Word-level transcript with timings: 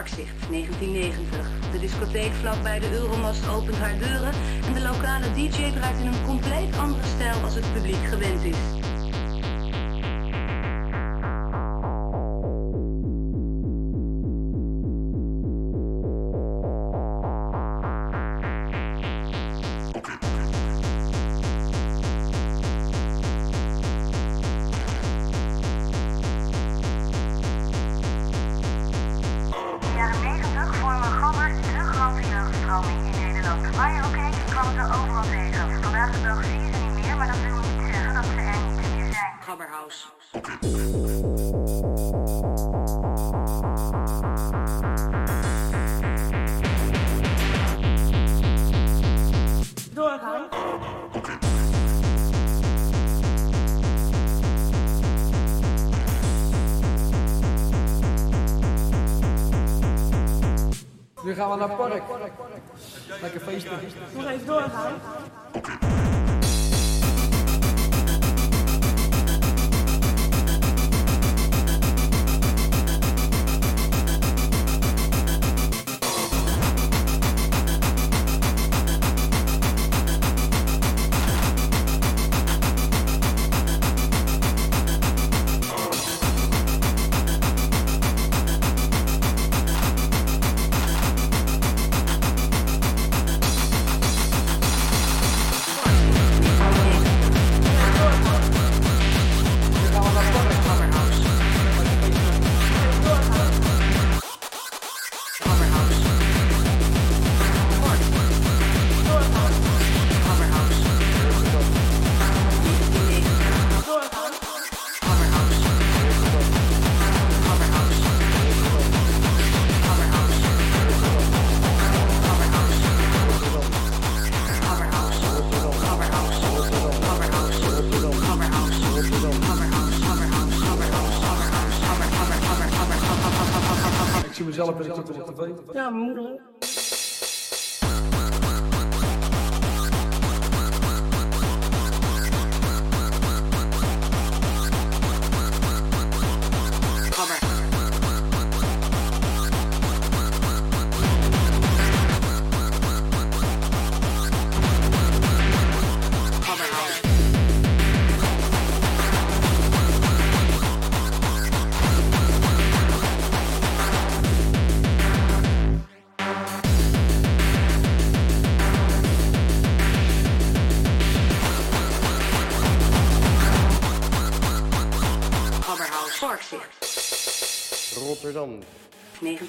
Parkzicht, 0.00 0.50
1990. 0.50 1.50
De 1.72 1.78
discotheek 1.78 2.32
vlakbij 2.32 2.78
de 2.78 2.90
Euromast 2.90 3.48
opent 3.48 3.76
haar 3.76 3.98
deuren 3.98 4.32
en 4.66 4.72
de 4.72 4.80
lokale 4.80 5.32
DJ 5.32 5.72
draait 5.72 5.98
in 5.98 6.06
een 6.06 6.24
compleet 6.24 6.76
andere 6.76 7.06
stijl 7.06 7.42
als 7.42 7.54
het 7.54 7.72
publiek 7.72 8.04
gewend 8.04 8.44
is. 8.44 8.79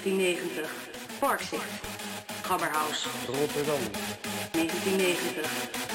1990. 0.04 0.68
Parkzicht. 1.18 1.62
Gabberhaus. 2.42 3.06
Rotterdam, 3.26 3.82
1990. 4.50 5.46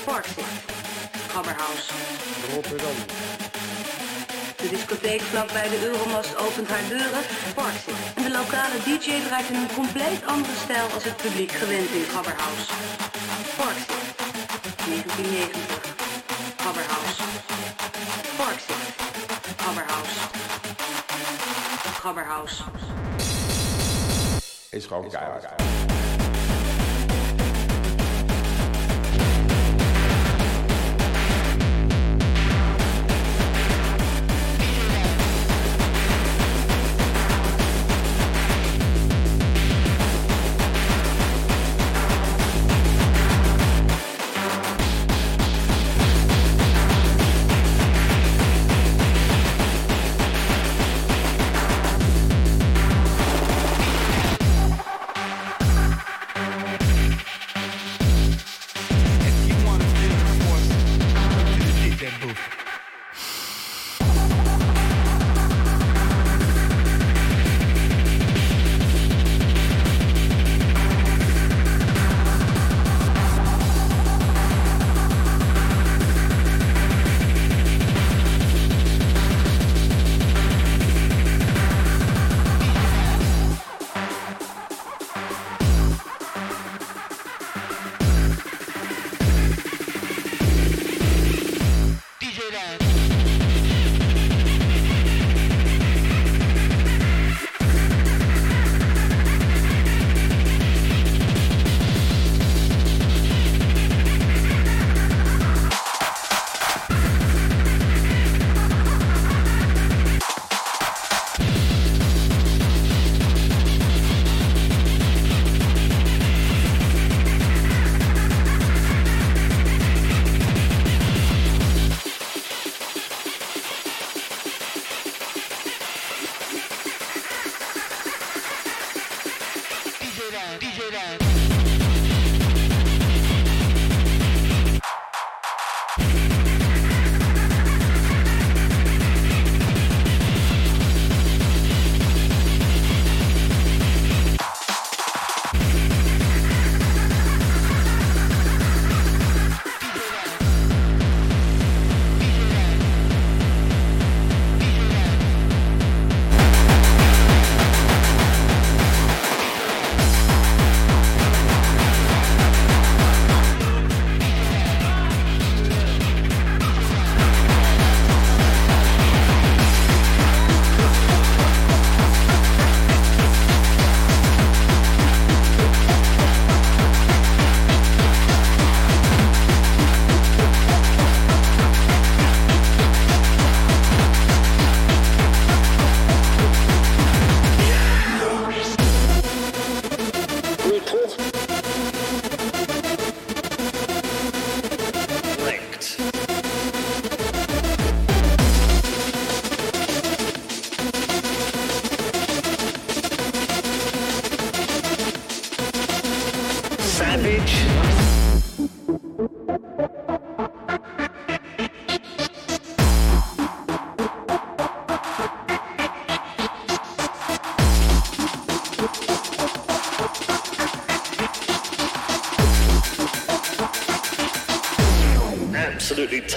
Parkzicht. 0.06 0.48
Gabberhaus. 1.34 1.90
Rotterdam, 2.54 2.96
De 4.56 4.70
discotheek 4.70 5.22
vlakbij 5.22 5.70
de 5.70 5.86
Euromast 5.86 6.38
opent 6.38 6.68
haar 6.68 6.88
deuren. 6.90 7.24
Parkzicht. 7.56 7.98
En 8.16 8.24
de 8.24 8.32
lokale 8.32 8.78
DJ 8.84 9.22
draait 9.28 9.50
in 9.50 9.56
een 9.56 9.74
compleet 9.76 10.26
andere 10.26 10.56
stijl 10.64 10.88
als 10.94 11.04
het 11.04 11.18
publiek 11.18 11.52
gewend 11.52 11.90
is. 11.92 12.08
Gabberhaus. 12.08 12.64
Parkzicht. 13.58 14.18
1990. 14.86 15.96
Gabberhaus. 16.64 17.16
Parkzicht. 18.38 18.88
Gabberhaus. 19.64 20.14
Gabberhaus. 22.02 22.64
Is 24.78 24.86
gewoon 24.86 25.10
keihard. 25.10 25.67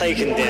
Taken 0.00 0.34
down. 0.34 0.49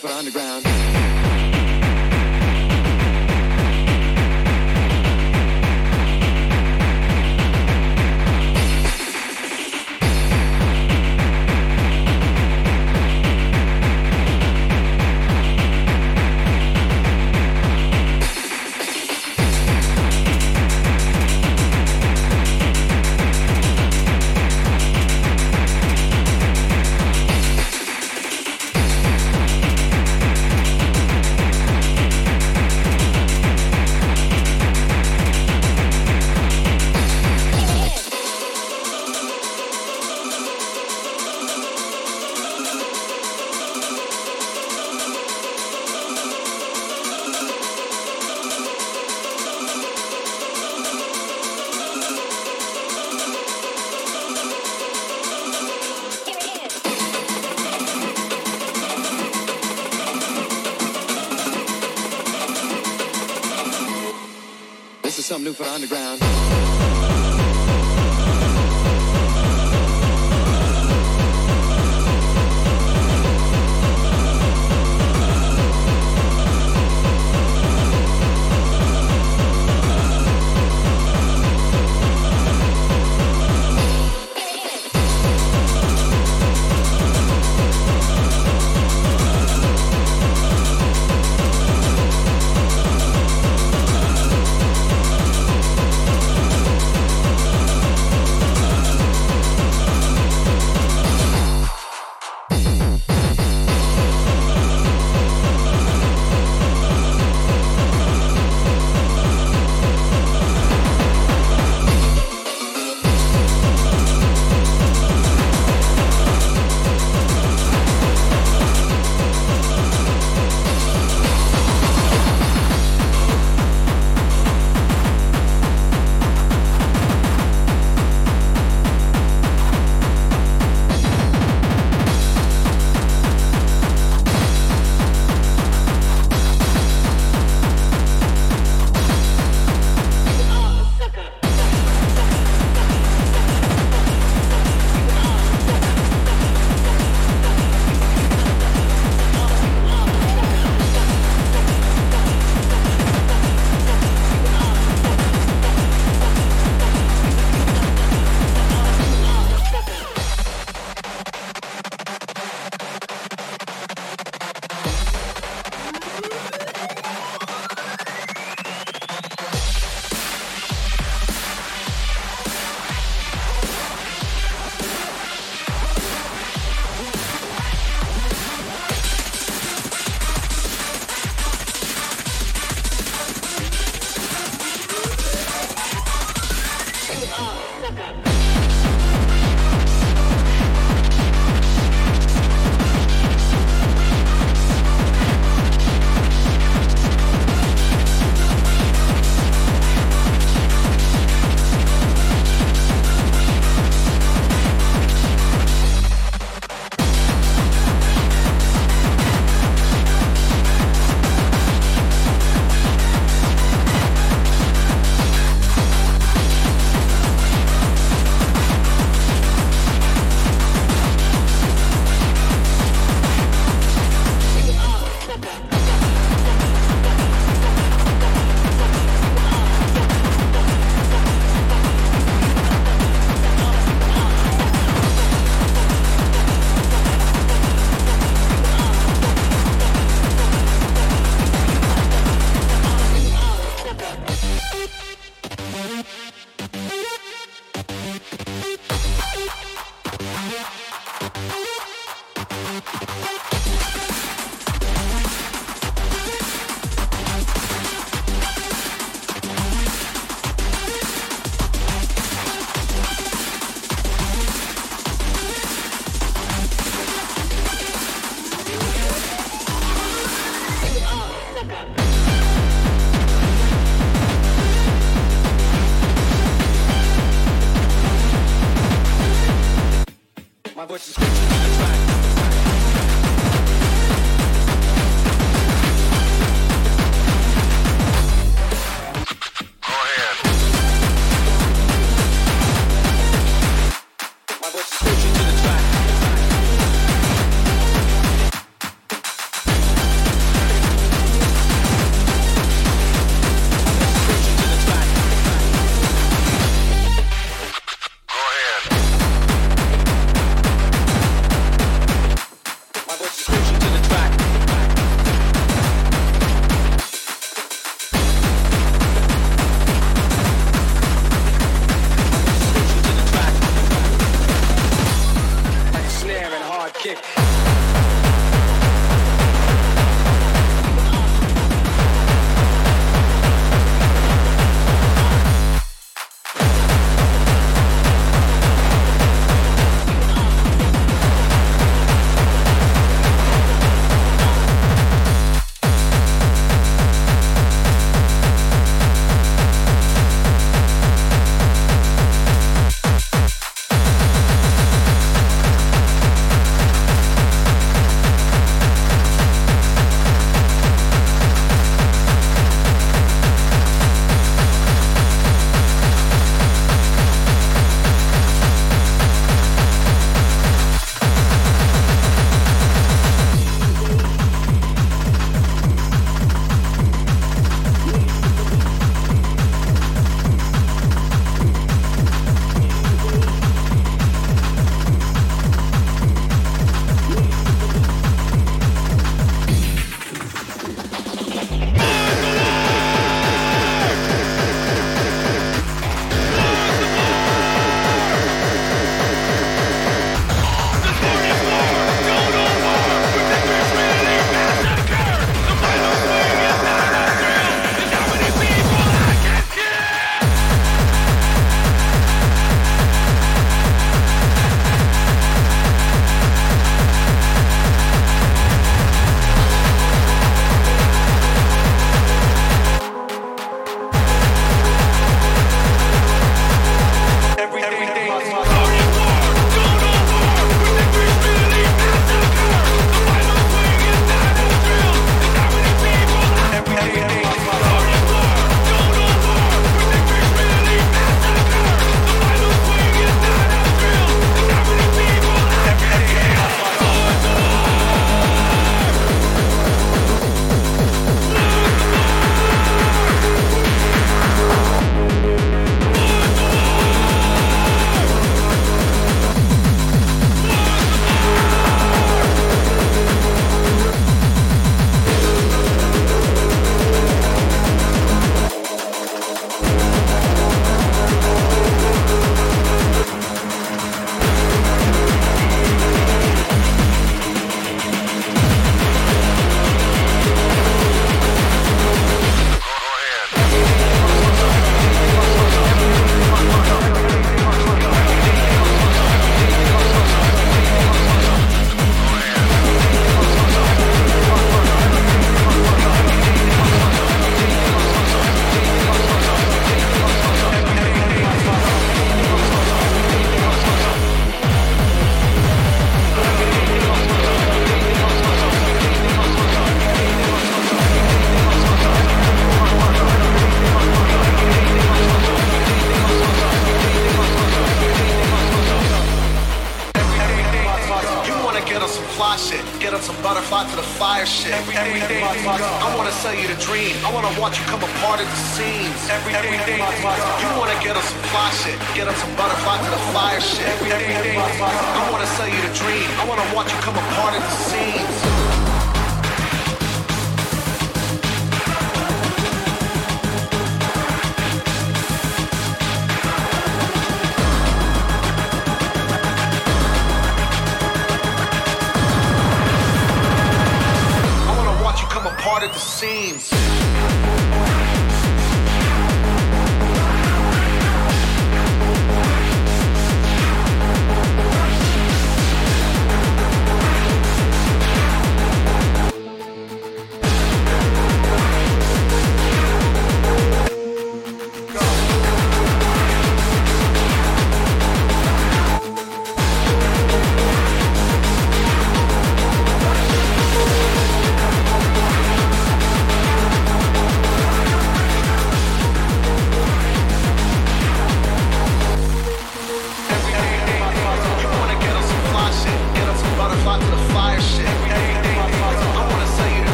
For 0.00 0.08
the 0.08 0.14
underground. 0.14 0.69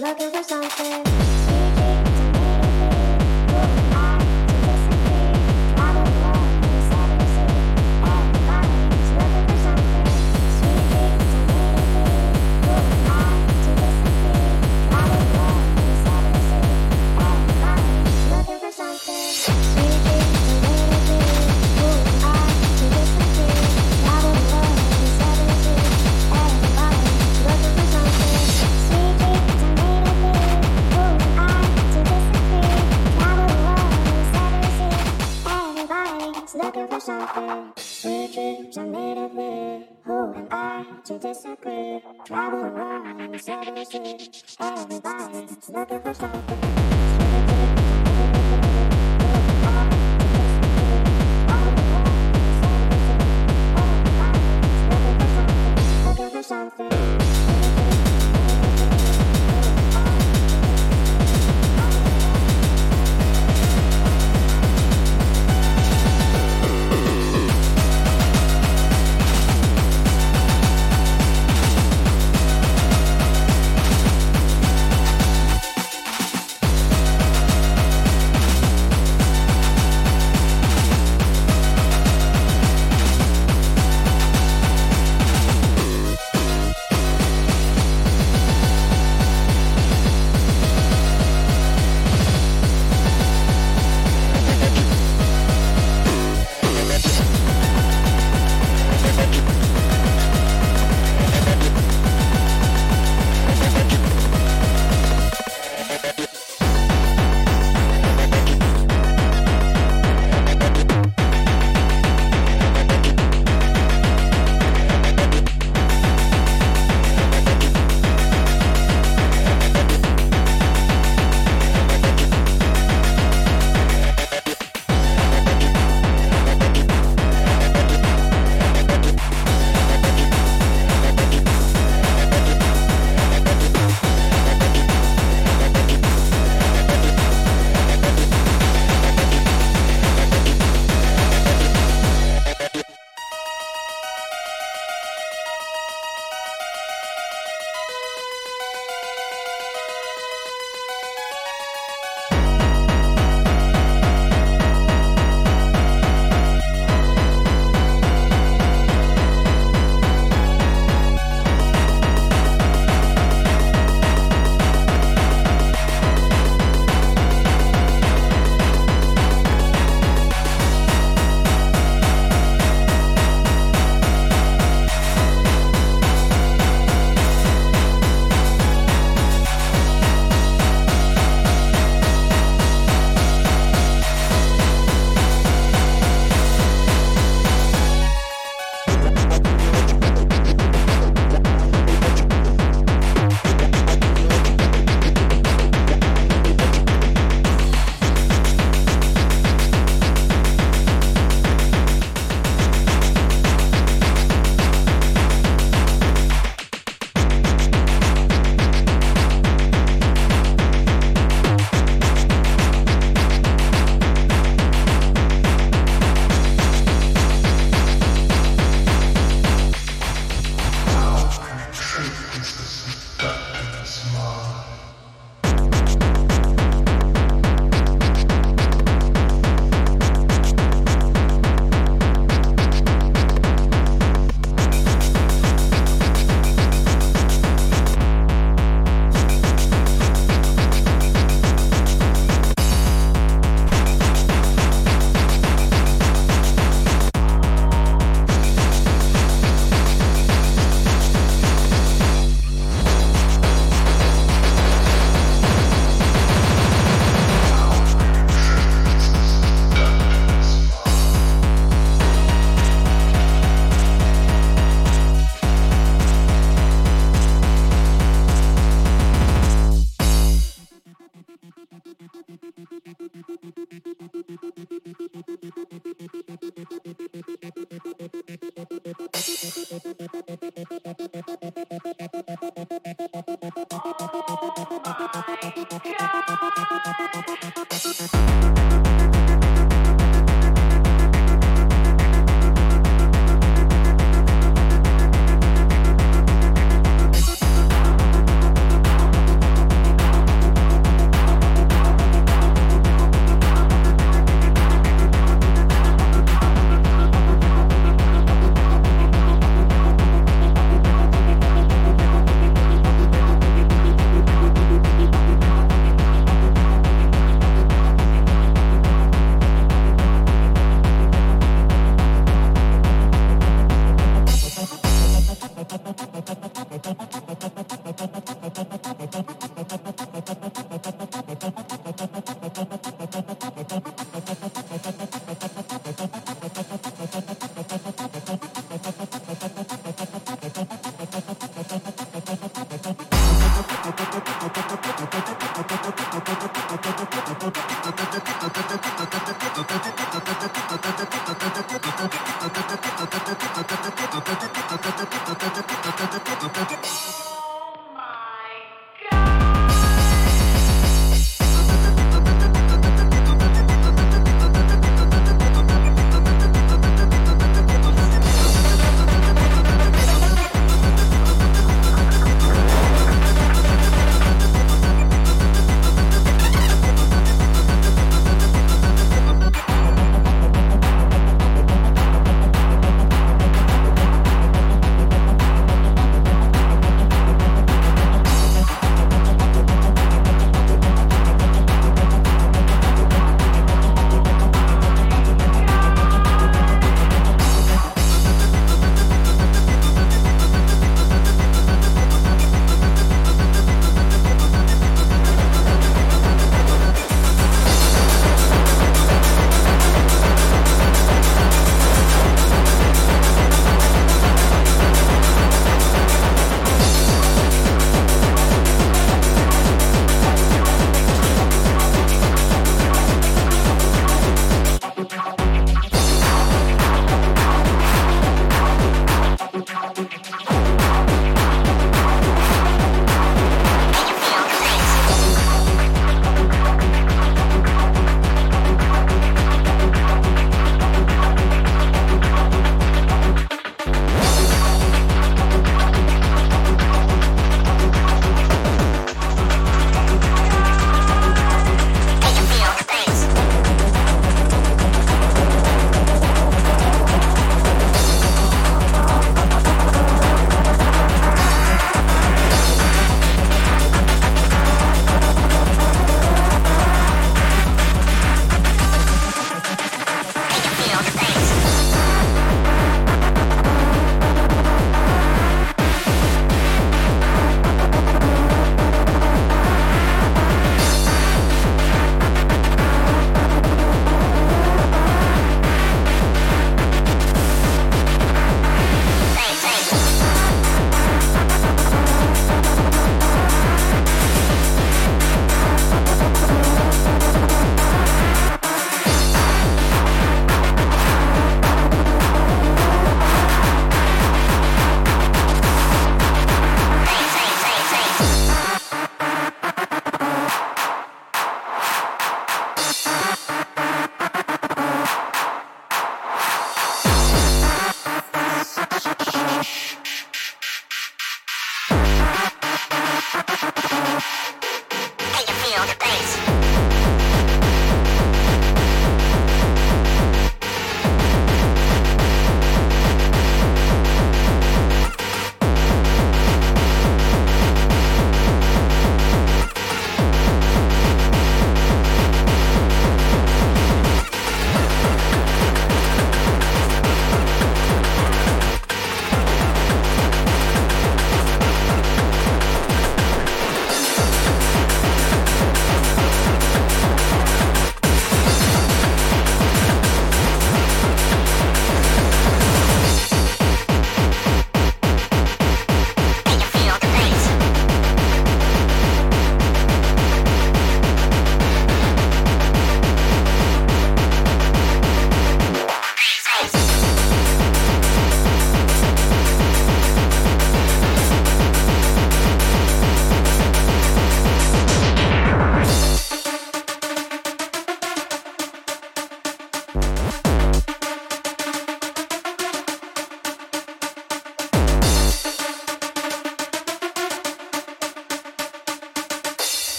Like 0.00 0.18
for 0.18 0.42
something. 0.42 1.29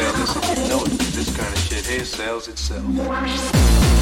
sell 0.00 0.12
this. 0.12 0.34
You 0.62 0.68
know, 0.68 0.84
this 0.84 1.36
kind 1.36 1.52
of 1.52 1.58
shit 1.58 1.86
here 1.86 2.04
sells 2.04 2.48
itself. 2.48 3.99